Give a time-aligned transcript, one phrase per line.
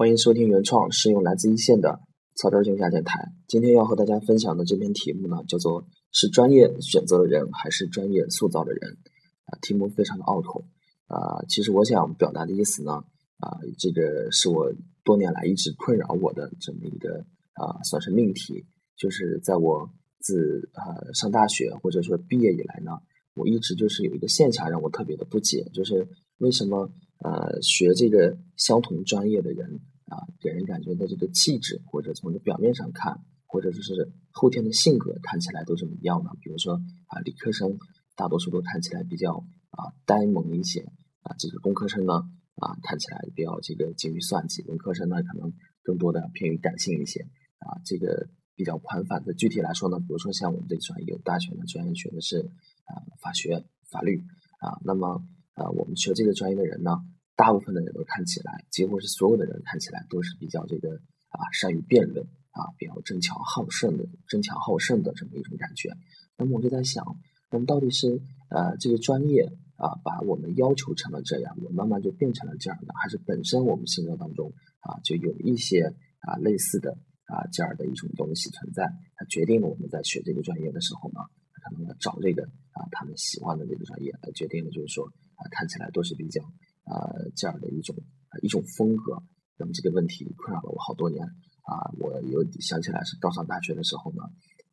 [0.00, 2.00] 欢迎收听原创，是用来自一线的
[2.34, 3.20] 草根儿静下电台。
[3.46, 8.96] 今天要和大家分享的这篇题目呢，叫做“是专业选择的人，还是专业塑造的人？”
[9.44, 10.64] 啊，题目非常的拗口。
[11.04, 12.92] 啊，其实我想表达的意思呢，
[13.40, 14.72] 啊，这个是我
[15.04, 17.22] 多年来一直困扰我的这么一个
[17.52, 18.64] 啊，算是命题。
[18.96, 19.86] 就是在我
[20.18, 22.92] 自呃上大学或者说毕业以来呢，
[23.34, 26.08] 我一直就是有一个现象让我特别的不解，就是
[26.40, 26.90] 为什么？
[27.22, 36.30] 呃，学这个相同专业的人啊，给人感觉的这个气质，或者从这表面上看，或者就是后天的性格，看起来都是一样的。
[36.40, 37.76] 比如说啊，理科生
[38.16, 39.34] 大多数都看起来比较
[39.68, 40.80] 啊呆萌一些
[41.20, 42.14] 啊，这个工科生呢
[42.56, 47.20] 啊看起来比较这个精于算计，文科生呢可能更多的偏于感性一些
[47.58, 49.34] 啊，这个比较宽泛的。
[49.34, 52.50] 具体来说呢，比如说像我们这个专业，有大学的专业学的是
[52.86, 54.24] 啊法学、法律
[54.60, 55.22] 啊，那么。
[55.60, 56.92] 啊，我们学这个专业的人呢，
[57.36, 60.88] 大部分的人都看起来，几乎是所有的人看起来都是比较这个
[61.28, 65.90] 啊，善于辩论啊，比较争强好胜的，争强好胜的这么一种感觉。
[66.38, 67.04] 那么我就在想，
[67.50, 69.42] 那么到底是呃这个专业
[69.76, 75.82] 啊，把我们要求成了这样，我慢慢就变成了这样的，还是本身我们性格当中啊就有一些
[76.20, 78.84] 啊类似的啊这样的一种东西存在，
[79.16, 81.20] 它决定了我们在学这个专业的时候呢，
[81.52, 85.06] 可能要找这个啊他们喜欢的这个专业，来决定了就是说。
[85.40, 86.44] 啊，看起来都是比较
[86.84, 87.96] 啊这样的一种
[88.42, 89.16] 一种风格。
[89.56, 91.24] 那么这个问题困扰了我好多年
[91.64, 91.72] 啊。
[91.98, 94.22] 我有想起来是刚上大学的时候呢，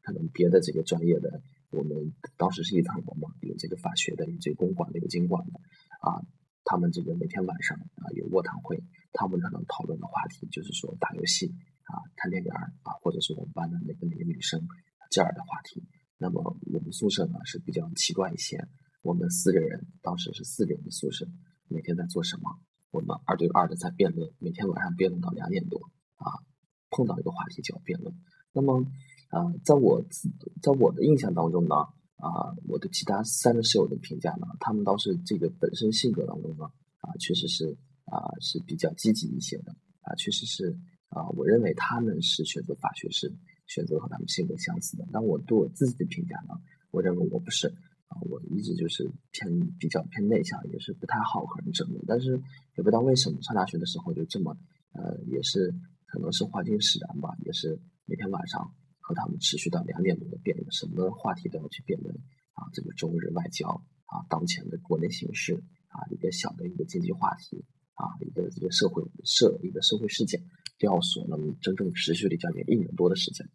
[0.03, 5.59] 可能别的这个专业的，我们当时是一层楼嘛，有这个法学的，有这个公管的，有经管的
[6.01, 6.19] 啊。
[6.69, 11.47] 他们这个每天晚上啊有卧谈会，他们可能讨论的话题就是说打游戏
[11.88, 14.59] 啊、看电影啊，或者是我们班的那个那个女生
[15.09, 15.81] 这样的话题。
[16.17, 18.57] 那么我们宿舍呢是比较奇怪一些。
[19.08, 21.25] 我们四个人当时是四个人的宿舍，
[21.69, 22.59] 每天在做什么？
[22.91, 25.80] 我们二对二的在辩论，每天晚上辩论到两点多
[26.16, 26.27] 啊，
[26.89, 28.13] 碰到一个话题就要辩论。
[28.52, 28.85] 那么，
[29.31, 30.05] 呃，在我
[30.61, 31.75] 在我的印象当中呢，
[32.17, 36.66] 啊，我的其他三个室友的评价呢，他们倒是这个本身性格当中呢，
[37.00, 43.34] 啊，确实是啊是比较积极一些的啊，确实是啊，我认为他们是选择法学是
[43.68, 45.07] 选择和他们性格相似的。
[45.13, 46.59] 但我对我自己的评价呢，
[46.91, 47.74] 我认为我不是。
[48.07, 49.47] 啊，我一直就是偏
[49.78, 52.01] 比较偏内向，也是不太好和人争论。
[52.07, 52.31] 但是
[52.75, 54.56] 也不知道为什么上大学的时候就这么，
[54.94, 55.73] 呃，也是
[56.06, 62.16] 可能是环境使然吧，也是每天晚上和他们持续到两点多的辩论，什么话题都要去辩论。
[62.53, 63.68] 啊，这个中日外交
[64.06, 65.53] 啊，当前的国内形势
[65.89, 67.63] 啊，一个小的一个经济话题
[67.94, 70.41] 啊，一个这个社会社一个社会事件
[70.79, 73.45] 都要说，那么整整持续了将近一年多的时间。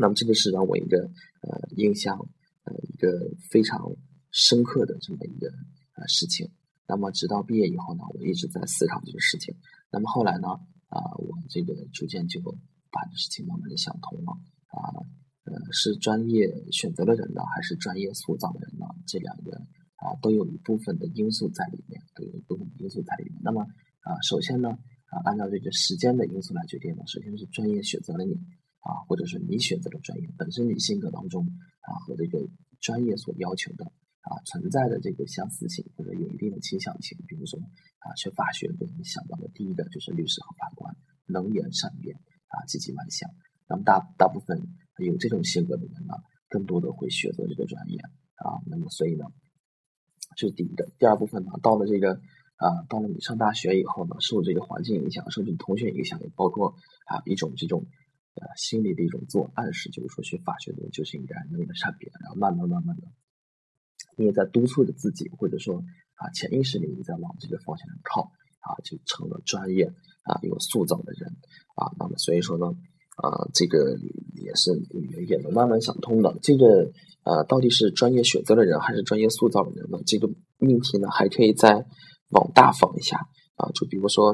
[0.00, 2.18] 那么这个是让我一个呃印象。
[2.96, 3.78] 一个非常
[4.30, 5.48] 深刻的这么一个
[5.96, 6.50] 呃事情。
[6.88, 9.54] 那么，直到毕业以后呢，我一直在思考这个事情。
[9.92, 10.48] 那么后来呢，
[10.88, 12.40] 啊，我这个逐渐就
[12.90, 14.32] 把这事情慢慢的想通了。
[14.68, 14.96] 啊，
[15.44, 18.86] 呃，是专业选择了人呢，还是专业塑造的人呢？
[19.06, 19.52] 这两个
[19.96, 23.38] 啊，都有一部分的因素在里面，都有一部分因素在里面。
[23.44, 23.60] 那么
[24.00, 28.40] 啊，首先呢，啊，按照这个时间的因素来决定呢，首先是专业选择了你。
[28.86, 31.42] 啊，或者是你选择了专业本身你性格当中
[31.80, 32.38] 啊和这个
[32.80, 33.84] 专业所要求的
[34.20, 37.58] 啊存在的这个相似性或者有一定的倾向性，比如说
[37.98, 42.16] 啊学法学的你想到的第一个就是律师和法官，能言善辩
[42.48, 43.30] 啊积极外向。
[43.68, 44.60] 那么大大部分
[44.98, 46.14] 有这种性格的人呢，
[46.48, 47.98] 更多的会选择这个专业
[48.36, 48.62] 啊。
[48.66, 49.26] 那么所以呢，
[50.36, 50.88] 这是第一个。
[50.98, 52.14] 第二部分呢，到了这个
[52.56, 56.74] 啊到了你上大学以后呢，受这个环境影响，受这个同学影响，也包括
[57.06, 57.86] 啊一种这种。
[58.38, 63.08] 呃，心里的一种自我暗示，就是说学法学的人就是应该能言善辩，然后慢慢慢慢的，
[64.18, 65.82] 你也在督促着自己，或者说
[66.16, 68.30] 啊，潜意识里你在往这个方向上靠，
[68.60, 69.86] 啊，就成了专业
[70.24, 71.30] 啊有塑造的人
[71.76, 71.88] 啊。
[71.98, 72.66] 那么所以说呢，
[73.16, 73.96] 啊，这个
[74.34, 74.70] 也是
[75.26, 76.38] 也能慢慢想通的。
[76.42, 76.92] 这个
[77.24, 79.98] 呃，到底是专业选择的人，还是专业塑造的人呢？
[80.06, 81.86] 这个命题呢，还可以再
[82.32, 83.16] 往大放一下
[83.54, 84.32] 啊，就比如说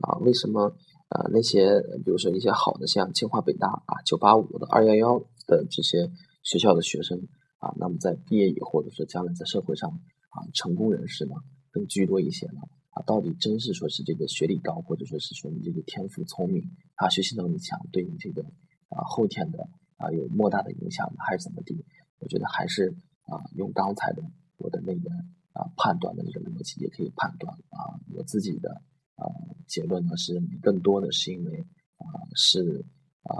[0.00, 0.76] 啊，为什么？
[1.08, 6.10] 啊，那些比如说一些好的，像清华、北大啊、九八五的、二幺幺的这些
[6.42, 7.18] 学校的学生
[7.56, 9.88] 啊，那么在毕业以后，或者是将来在社会上
[10.28, 11.34] 啊，成功人士呢
[11.70, 12.60] 更居多一些呢？
[12.90, 16.62] 啊，到底真是说是这个学历高，或者说是说你这个天赋聪明
[16.96, 18.42] 啊，学习能力强，对你这个
[18.90, 19.66] 啊后天的
[19.96, 21.84] 啊有莫大的影响呢，还是怎么地？
[22.18, 22.94] 我觉得还是
[23.24, 24.22] 啊，用刚才的
[24.58, 25.08] 我的那个
[25.54, 28.82] 啊判断的那个逻辑也可以判断啊，我自己的。
[29.18, 29.26] 啊，
[29.68, 31.60] 结论呢是更多的是因为
[31.98, 32.04] 啊
[32.34, 32.84] 是
[33.22, 33.36] 啊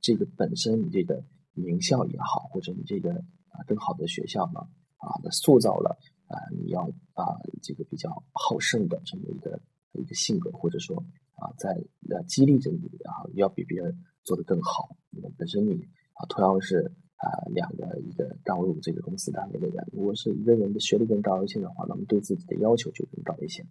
[0.00, 1.24] 这个本身你这个
[1.54, 3.12] 名校也好，或者你这个
[3.48, 4.60] 啊更好的学校呢
[4.98, 5.98] 啊塑造了
[6.28, 6.82] 啊你要
[7.14, 9.60] 啊这个比较好胜的这么一个
[9.94, 10.96] 一个性格，或者说
[11.34, 11.70] 啊在
[12.10, 14.96] 呃激励着你啊，要比别人做得更好。
[15.38, 15.72] 本身你
[16.12, 23.64] 啊，同样是啊两个一个刚入这个公司单位的人，如果是一个人的学历更高一些的话，那么对自己的要求就更高一些。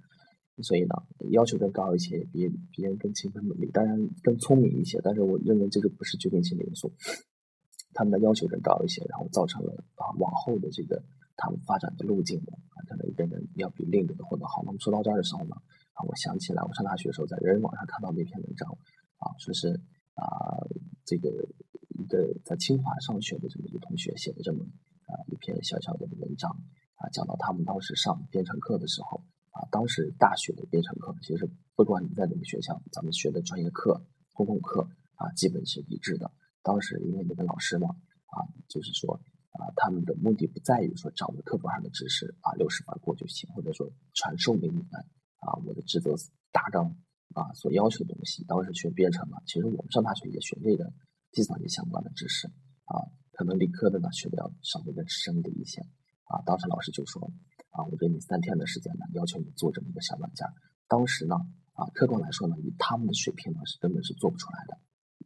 [0.64, 0.96] 所以呢，
[1.32, 5.00] 要求更高一些，比别人更勤奋努力，当然更聪明一些。
[5.04, 6.94] 但是我认为这个不是决定性的因素，
[7.94, 11.04] 他们的要求更高一些，然后造成了啊往后的这个
[11.36, 14.64] 他们发展的路径啊，可能一个人要比另一个人混得好。
[14.66, 15.56] 那么说到这儿的时候呢，
[15.92, 18.70] 啊，我想起来我上大学的时候在人人网上看到那篇文章，
[19.18, 19.68] 啊，说是
[20.16, 20.24] 啊
[21.04, 21.30] 这个
[22.00, 24.64] 一个在清华上学的这么一个同学写的这么
[25.08, 26.50] 啊一篇小小的文章
[26.96, 29.22] 啊，讲到他们当时上编程课的时候。
[29.56, 34.86] 啊，当时大学的编程课，其实不管你在哪个学校，咱们学的专业课、公共课
[35.16, 36.30] 啊，基本是一致的。
[36.62, 37.88] 当时因为那个老师嘛，
[38.28, 39.16] 啊，就是说
[39.52, 44.86] 啊，他们的目的不在于说掌握课本上的知识啊，六十分过就行，或者说传授给你们
[45.40, 46.14] 啊，我的职责
[46.52, 46.94] 大纲
[47.34, 48.44] 啊所要求的东西。
[48.44, 50.92] 当时学编程嘛，其实我们上大学也学这个
[51.32, 52.46] 计算机相关的知识
[52.92, 55.80] 啊，可能理科的呢学的要稍微更深的一些
[56.26, 56.44] 啊。
[56.46, 57.32] 当时老师就说。
[57.76, 60.48] 啊，我给你三天的时间呢，要求你做这么一个小软件。
[60.88, 61.36] 当时呢，
[61.74, 64.80] 啊，客观来说呢，以他们的水平呢，是根本是做不出来的。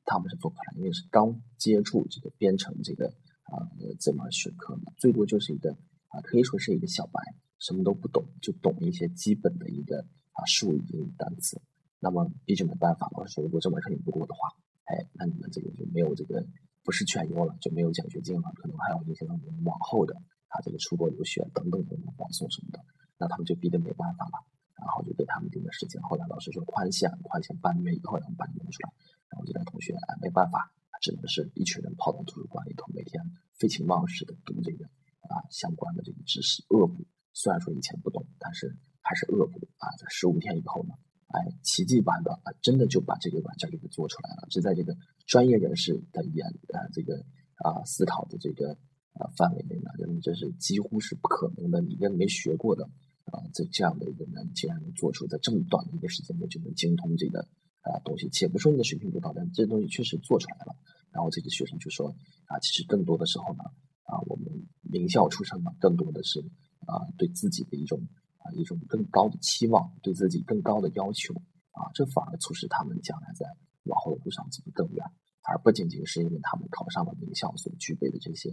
[0.06, 3.14] 他们是做不出来，因为是刚接触这个编程这个
[3.44, 3.70] 啊
[4.00, 5.72] 这门学科呢，最多就是一个
[6.08, 7.22] 啊，可以说是一个小白，
[7.60, 10.00] 什么都不懂，就懂一些基本的一个
[10.32, 11.62] 啊术语英语、单词。
[12.00, 14.50] 那么毕竟没办法，老师说如果这门课你不过的话，
[14.86, 16.44] 哎，那你们这个就没有这个
[16.84, 20.16] 不是全优了，就没有奖学金了，可能还要影响到我们往后的。
[20.50, 22.84] 他这个出国留学等等等等保送什么的，
[23.18, 24.44] 那他们就逼得没办法了，
[24.76, 26.02] 然后就给他们定的时间。
[26.02, 28.92] 后来老师说宽限，宽限半个月以后让把你弄出来。
[29.30, 33.22] 然后这边同学哎没办法，只能是一群人泡到图书馆里头，每天
[33.60, 34.86] 废寝忘食的读这个
[35.30, 37.06] 啊相关的这个知识，恶补。
[37.34, 39.88] 虽然说以前不懂，但是还是恶补啊。
[40.00, 40.96] 在十五天以后呢，
[41.28, 44.48] 哎，奇迹般的啊，真的就把这个软件给做出来了。
[44.50, 44.98] 是在这个
[45.28, 47.24] 专业人士的眼啊这个
[47.64, 48.76] 啊思考的这个。
[49.20, 51.82] 啊，范围内呢，认为这是几乎是不可能的。
[51.82, 52.86] 你跟没学过的
[53.26, 57.42] 啊，这这样的一个人，竟然能做出在这么短的一个时间内就能精通这个
[57.82, 60.74] 啊东西，且不说你的水平不高，但这东西确实做出来了。
[61.12, 62.08] 然后这个学生就说
[62.46, 63.64] 啊，其实更多的时候呢，
[64.04, 64.46] 啊，我们
[64.84, 66.40] 名校出身嘛，更多的是
[66.88, 68.00] 啊，对自己的一种
[68.38, 71.34] 啊一种更高的期望，对自己更高的要求
[71.72, 73.46] 啊，这反而促使他们将来在
[73.84, 75.04] 往后的路上走得更远。
[75.42, 78.52] 而不仅仅是因为他们考上了名校所具备的这些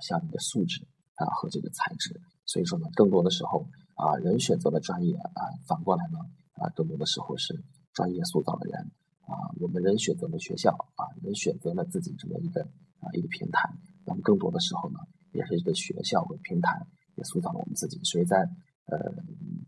[0.00, 6.18] 像你的素质啊和这个才智，所以说呢，更多的时候啊，人选择了专业啊，反过来呢
[6.54, 7.62] 啊，更多的时候是
[7.92, 8.90] 专业塑造的人。
[9.26, 12.62] 啊，我们人选择了学校啊，人选择了自己这么一个
[13.00, 13.70] 啊一个平台，
[14.04, 14.98] 那么更多的时候呢，
[15.32, 16.86] 也是一个学校和平台
[17.16, 18.38] 也塑造了我们自己，所以在
[18.86, 18.98] 呃，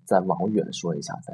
[0.04, 1.32] 再往远说一下，在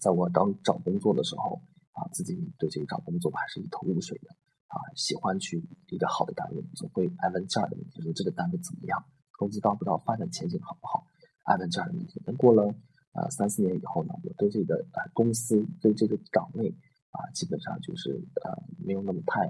[0.00, 1.60] 在我刚找工作的时候。
[1.92, 4.30] 啊，自己对这个找工作还是一头雾水的
[4.70, 9.04] 啊，喜欢去一个好的单位，总会爱问这儿的问题，说这个单位怎么样，
[9.36, 11.04] 工资高不高，发展前景好不好，
[11.42, 12.20] 爱问这儿的问题。
[12.24, 12.72] 等过了
[13.12, 16.72] 呃三四年以后呢，我对这个呃公司对这个岗位
[17.10, 18.12] 啊，基本上就是
[18.44, 19.42] 呃没有那么太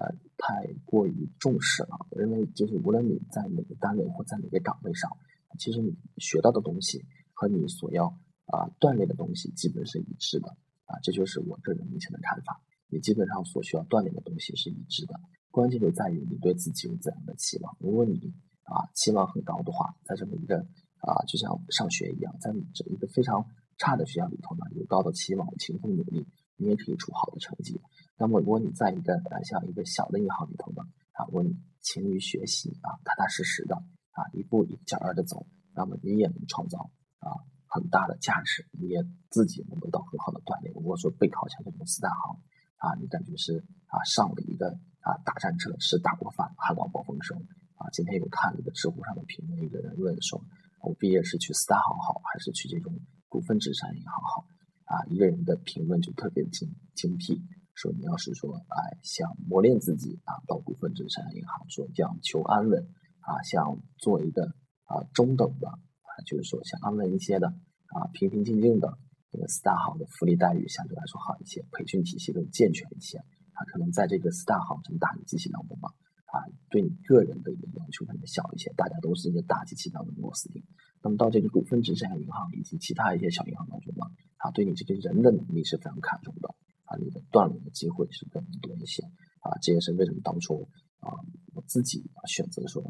[0.00, 1.96] 呃太过于重视了。
[2.10, 5.08] 我认为就是无论你在哪个单位或在哪个岗位上，
[5.56, 8.06] 其实你学到的东西和你所要
[8.46, 10.48] 啊锻炼的东西基本是一致的。
[10.86, 12.60] 啊，这就是我个人目前的看法。
[12.94, 15.18] 你基本上所需要锻炼的东西是一致的，
[15.50, 17.76] 关键就在于你对自己有怎样的期望。
[17.80, 18.32] 如果你
[18.62, 20.58] 啊期望很高的话，在这么一个
[21.00, 23.44] 啊就像上学一样，在这一个非常
[23.78, 26.24] 差的学校里头呢，有高的期望，勤奋努力，
[26.56, 27.80] 你也可以出好的成绩。
[28.16, 30.84] 那么如果你在一个啊像一个小的银行里头呢，
[31.14, 33.74] 啊，如果你勤于学习啊，踏踏实实的
[34.12, 37.34] 啊，一步一脚印的走，那么你也能创造啊。
[37.66, 40.72] 很大的价值，你也自己能得到很好的锻炼。
[40.74, 42.38] 如果说备考像这种四大行
[42.84, 44.68] 啊，你感觉是啊上了一个
[45.00, 47.34] 啊大战车，是大锅饭，还饱饱丰收
[47.80, 47.88] 啊。
[47.92, 50.38] 今天有看这个知乎上的评论，一个人问说
[50.84, 52.92] ：“我毕业是去四大行好，还是去这种
[53.30, 54.44] 股份制商业银行好？”
[54.84, 57.40] 啊，一个人的评论就特别精精辟，
[57.72, 62.86] 说你要是说哎想磨练自己啊，到股份制商业银行，说讲求安稳
[63.20, 64.44] 啊，想做一个
[64.84, 66.12] 啊中等的啊。
[66.26, 68.98] 就是说，想安稳一些的啊，平平静静的，
[69.34, 73.66] 这个四大行的福利待遇相对来说好一些，培训体系更健全一些啊。
[73.66, 75.90] 可能在这个四大行这么大的机器当中嘛，
[76.26, 76.38] 啊，
[76.70, 80.62] 对你个人的一个要求可能小一些，大家都是一个大机器当中的螺丝钉。
[81.02, 89.02] 那么到这个股份制这样银行以及其他一些小银行当中嘛，啊，对你这个人的能力是非常看重的啊，你的锻炼的机会是更多一些
[89.40, 89.58] 啊。
[89.60, 90.68] 这也是为什么当初
[91.00, 91.10] 啊，
[91.54, 92.80] 我自己选择说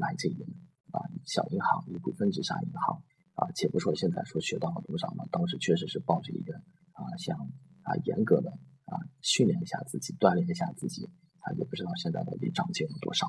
[0.00, 0.46] 来这个。
[0.92, 3.02] 啊，小银行，一股份制商业银行，
[3.42, 5.24] 啊，且不说现在说学到了多少呢？
[5.32, 6.54] 当时确实是抱着一个
[6.92, 7.36] 啊，想
[7.82, 8.50] 啊严格的
[8.84, 11.04] 啊训练一下自己，锻炼一下自己
[11.40, 13.26] 啊，也不知道现在到底长进了多少。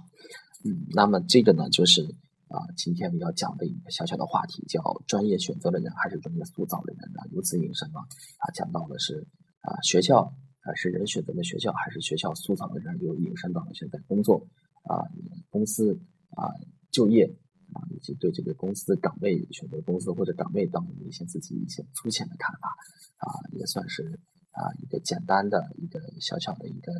[0.63, 2.03] 嗯，那么这个呢，就是
[2.47, 7.19] 啊今天要讲的一个小小的话题，叫专业选择的人还是专业塑造的人呢？
[7.31, 7.99] 由此引申呢，
[8.37, 9.25] 啊讲到的是
[9.61, 10.21] 啊学校
[10.61, 13.01] 啊是人选择的学校，还是学校塑造的人？
[13.01, 14.45] 又引申到了现在工作
[14.83, 15.01] 啊
[15.49, 15.99] 公司
[16.35, 16.53] 啊
[16.91, 17.33] 就业。
[17.73, 22.69] 啊，以及对这个公司的岗位选择公司或者岗位等一些自己一些粗浅的看法，
[23.17, 24.19] 啊，也算是
[24.51, 26.93] 啊一个简单的一个小小的一个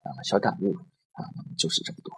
[0.00, 0.74] 啊小感悟
[1.12, 2.14] 啊，那么就是这么多。